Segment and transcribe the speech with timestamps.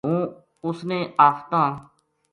[0.03, 0.21] جے ہوں
[0.67, 1.69] اس نے آفتاں